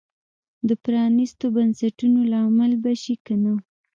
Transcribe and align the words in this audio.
د 0.67 0.69
پرانیستو 0.83 1.45
بنسټونو 1.55 2.19
لامل 2.31 2.71
به 2.83 2.91
شي 3.01 3.15
که 3.25 3.35
نه. 3.43 3.53